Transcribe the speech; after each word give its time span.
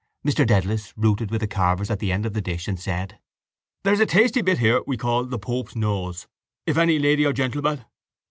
Mr 0.25 0.47
Dedalus 0.47 0.95
rooted 0.97 1.29
with 1.29 1.41
the 1.41 1.47
carvers 1.47 1.91
at 1.91 1.99
the 1.99 2.11
end 2.11 2.25
of 2.25 2.33
the 2.33 2.41
dish 2.41 2.67
and 2.67 2.79
said: 2.79 3.19
—There's 3.83 3.99
a 3.99 4.07
tasty 4.07 4.41
bit 4.41 4.57
here 4.57 4.81
we 4.87 4.97
call 4.97 5.25
the 5.25 5.37
pope's 5.37 5.75
nose. 5.75 6.25
If 6.65 6.75
any 6.75 6.97
lady 6.97 7.23
or 7.23 7.33
gentleman... 7.33 7.85